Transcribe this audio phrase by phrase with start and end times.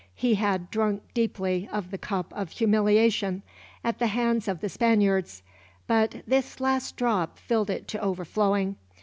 [0.15, 3.43] He had drunk deeply of the cup of humiliation,
[3.83, 5.43] at the hands of the Spaniards;
[5.85, 8.77] but this last drop filled it to overflowing.